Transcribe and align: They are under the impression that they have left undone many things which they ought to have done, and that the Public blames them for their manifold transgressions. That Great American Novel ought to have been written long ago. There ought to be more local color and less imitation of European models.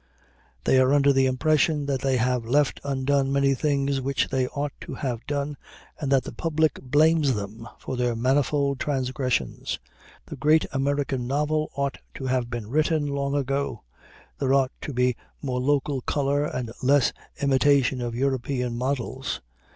They 0.63 0.79
are 0.79 0.93
under 0.95 1.13
the 1.13 1.27
impression 1.27 1.85
that 1.85 2.01
they 2.01 2.17
have 2.17 2.43
left 2.43 2.79
undone 2.83 3.31
many 3.31 3.53
things 3.53 4.01
which 4.01 4.29
they 4.29 4.47
ought 4.47 4.71
to 4.81 4.95
have 4.95 5.23
done, 5.27 5.57
and 5.99 6.11
that 6.11 6.23
the 6.23 6.31
Public 6.31 6.81
blames 6.81 7.35
them 7.35 7.67
for 7.77 7.95
their 7.95 8.15
manifold 8.15 8.79
transgressions. 8.79 9.77
That 10.25 10.39
Great 10.39 10.65
American 10.73 11.27
Novel 11.27 11.69
ought 11.75 11.99
to 12.15 12.25
have 12.25 12.49
been 12.49 12.65
written 12.65 13.05
long 13.05 13.35
ago. 13.35 13.83
There 14.39 14.55
ought 14.55 14.71
to 14.81 14.91
be 14.91 15.15
more 15.39 15.59
local 15.59 16.01
color 16.01 16.45
and 16.45 16.71
less 16.81 17.13
imitation 17.39 18.01
of 18.01 18.15
European 18.15 18.75
models. 18.75 19.39